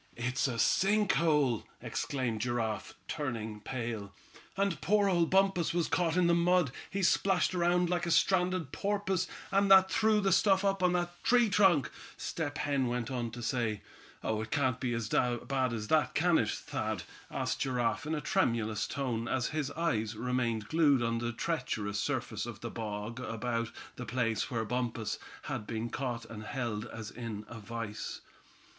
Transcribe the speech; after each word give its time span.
"It's 0.17 0.47
a 0.47 0.57
sink 0.57 1.11
hole!" 1.11 1.63
exclaimed 1.79 2.41
Giraffe, 2.41 2.95
turning 3.07 3.59
pale. 3.59 4.15
"And 4.57 4.81
poor 4.81 5.07
old 5.07 5.29
Bumpus 5.29 5.75
was 5.75 5.87
caught 5.87 6.17
in 6.17 6.25
the 6.25 6.33
mud. 6.33 6.71
He 6.89 7.03
splashed 7.03 7.53
around 7.53 7.87
like 7.87 8.07
a 8.07 8.09
stranded 8.09 8.71
porpoise, 8.71 9.27
and 9.51 9.69
that 9.69 9.91
threw 9.91 10.19
the 10.19 10.31
stuff 10.31 10.65
up 10.65 10.81
on 10.81 10.93
that 10.93 11.23
tree 11.23 11.49
trunk," 11.51 11.91
Step 12.17 12.57
Hen 12.57 12.87
went 12.87 13.11
on 13.11 13.29
to 13.29 13.43
say. 13.43 13.83
"Oh! 14.23 14.41
it 14.41 14.49
can't 14.49 14.79
be 14.79 14.95
as 14.95 15.07
bad 15.09 15.71
as 15.71 15.87
that, 15.89 16.15
can 16.15 16.39
it, 16.39 16.49
Thad?" 16.49 17.03
asked 17.29 17.59
Giraffe 17.59 18.07
in 18.07 18.15
a 18.15 18.21
tremulous 18.21 18.87
tone, 18.87 19.27
as 19.27 19.49
his 19.49 19.69
eyes 19.73 20.15
remained 20.15 20.67
glued 20.67 21.03
on 21.03 21.19
the 21.19 21.31
treacherous 21.31 21.99
surface 21.99 22.47
of 22.47 22.61
the 22.61 22.71
bog 22.71 23.19
about 23.19 23.69
the 23.97 24.05
place 24.07 24.49
where 24.49 24.65
Bumpus 24.65 25.19
had 25.43 25.67
been 25.67 25.91
caught 25.91 26.25
and 26.25 26.41
held 26.41 26.87
as 26.87 27.11
in 27.11 27.45
a 27.47 27.59
vise. 27.59 28.21